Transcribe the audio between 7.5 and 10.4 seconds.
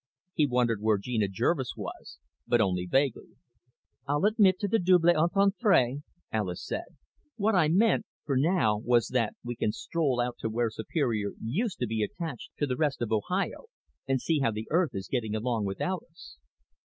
I meant for now was that we can stroll out